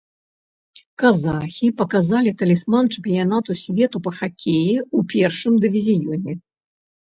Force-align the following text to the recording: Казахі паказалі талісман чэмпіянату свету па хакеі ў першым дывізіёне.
Казахі 1.01 1.69
паказалі 1.81 2.31
талісман 2.39 2.89
чэмпіянату 2.97 3.51
свету 3.65 3.97
па 4.09 4.15
хакеі 4.19 4.75
ў 4.97 4.99
першым 5.15 5.53
дывізіёне. 5.69 6.31